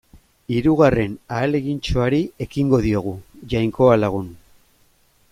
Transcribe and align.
Hirugarren 0.53 1.11
ahalegintxoari 1.39 2.21
ekingo 2.45 2.79
diogu, 2.85 3.13
Jainkoa 3.53 3.99
lagun. 4.05 4.33